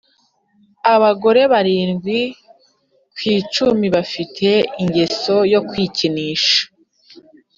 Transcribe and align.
Abagore 0.93 1.41
barindwi 1.51 2.19
ku 3.15 3.21
icumi 3.37 3.87
bafite 3.95 4.49
ingeso 4.81 5.35
yo 5.53 5.59
kwikinisha 5.69 6.59